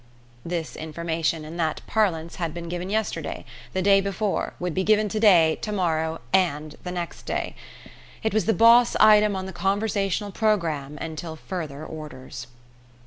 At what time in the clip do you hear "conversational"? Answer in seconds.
9.53-10.31